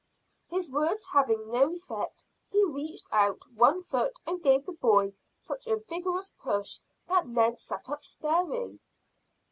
[0.47, 5.67] His words having no effect, he reached out one foot and gave the boy such
[5.67, 8.79] a vigorous push that Ned sat up, staring.